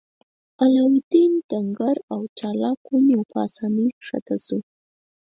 علاوالدین 0.63 1.31
ډنګر 1.49 1.97
او 2.13 2.21
چلاک 2.37 2.81
و 2.89 2.95
نو 3.09 3.19
په 3.31 3.37
اسانۍ 3.47 3.87
ښکته 4.05 4.35
لاړ. 4.47 4.61